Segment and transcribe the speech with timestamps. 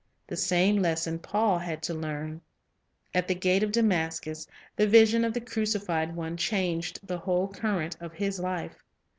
[0.25, 2.41] The same lesson Paul had to learn.
[3.13, 7.97] At the gate of Damascus the vision of the Crucified One changed the whole current
[8.01, 8.83] of his life.